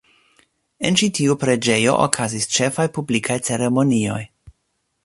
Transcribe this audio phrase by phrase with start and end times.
[0.89, 4.21] En ĉi tiu preĝejo okazis ĉefaj publikaj ceremonioj.